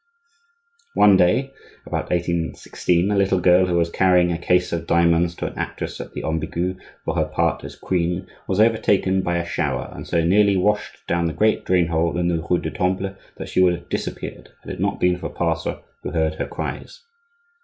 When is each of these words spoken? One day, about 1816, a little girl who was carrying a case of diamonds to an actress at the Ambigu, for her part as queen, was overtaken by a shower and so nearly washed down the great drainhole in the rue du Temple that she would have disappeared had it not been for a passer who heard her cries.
One 0.95 1.15
day, 1.15 1.53
about 1.85 2.09
1816, 2.09 3.11
a 3.11 3.15
little 3.15 3.39
girl 3.39 3.67
who 3.67 3.75
was 3.75 3.91
carrying 3.91 4.31
a 4.31 4.37
case 4.39 4.73
of 4.73 4.87
diamonds 4.87 5.35
to 5.35 5.45
an 5.51 5.57
actress 5.59 6.01
at 6.01 6.13
the 6.13 6.23
Ambigu, 6.23 6.75
for 7.05 7.13
her 7.13 7.25
part 7.25 7.63
as 7.63 7.75
queen, 7.75 8.25
was 8.47 8.59
overtaken 8.59 9.21
by 9.21 9.37
a 9.37 9.45
shower 9.45 9.91
and 9.93 10.07
so 10.07 10.23
nearly 10.23 10.57
washed 10.57 11.05
down 11.05 11.27
the 11.27 11.33
great 11.33 11.65
drainhole 11.65 12.17
in 12.17 12.29
the 12.29 12.43
rue 12.49 12.57
du 12.57 12.71
Temple 12.71 13.15
that 13.37 13.47
she 13.49 13.61
would 13.61 13.75
have 13.75 13.89
disappeared 13.89 14.49
had 14.63 14.73
it 14.73 14.79
not 14.79 14.99
been 14.99 15.17
for 15.19 15.27
a 15.27 15.29
passer 15.29 15.77
who 16.01 16.09
heard 16.09 16.33
her 16.39 16.47
cries. 16.47 17.01